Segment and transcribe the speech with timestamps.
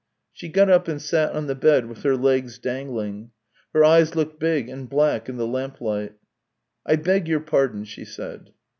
[0.33, 3.29] She got up and sat on the bed with her legs dangling.
[3.71, 6.13] Her eyes looked big and black in the lamplight."
[6.87, 8.51] I beg your pardon," she said.